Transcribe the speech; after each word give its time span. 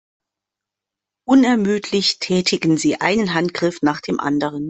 Unermüdlich 1.27 2.17
tätigen 2.17 2.75
sie 2.77 2.99
einen 3.01 3.35
Handgriff 3.35 3.83
nach 3.83 4.01
dem 4.01 4.19
anderen. 4.19 4.59